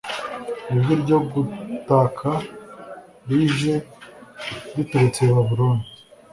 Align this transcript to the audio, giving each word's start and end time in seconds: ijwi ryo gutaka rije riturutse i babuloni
ijwi 0.73 0.93
ryo 1.01 1.17
gutaka 1.31 2.29
rije 3.27 3.73
riturutse 4.75 5.21
i 5.25 5.31
babuloni 5.35 5.85